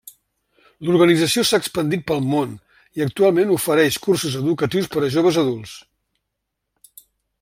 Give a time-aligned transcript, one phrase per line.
[0.87, 2.55] L'organització s'ha expandit pel món
[3.01, 5.75] i actualment ofereix cursos educatius per a joves adults.